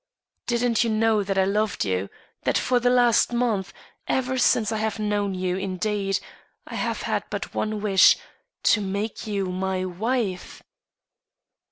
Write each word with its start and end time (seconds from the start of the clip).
Didn't 0.47 0.83
you 0.83 0.89
know 0.89 1.21
that 1.21 1.37
I 1.37 1.45
loved 1.45 1.85
you? 1.85 2.09
that 2.41 2.57
for 2.57 2.79
the 2.79 2.89
last 2.89 3.31
month 3.33 3.71
ever 4.07 4.35
since 4.35 4.71
I 4.71 4.77
have 4.77 4.97
known 4.97 5.35
you, 5.35 5.57
indeed 5.57 6.19
I 6.65 6.73
have 6.73 7.03
had 7.03 7.23
but 7.29 7.43
the 7.43 7.49
one 7.49 7.81
wish, 7.81 8.17
to 8.63 8.81
make 8.81 9.27
you 9.27 9.51
my 9.51 9.85
wife?" 9.85 10.63